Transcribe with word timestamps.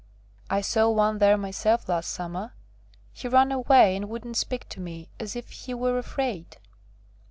I 0.49 0.61
saw 0.61 0.89
one 0.89 1.19
there 1.19 1.37
myself 1.37 1.87
last 1.87 2.09
summer; 2.09 2.55
he 3.13 3.27
ran 3.27 3.51
away 3.51 3.95
and 3.95 4.09
wouldn't 4.09 4.35
speak 4.35 4.67
to 4.69 4.79
me, 4.79 5.09
as 5.19 5.35
if 5.35 5.51
he 5.51 5.75
were 5.75 5.99
afraid." 5.99 6.57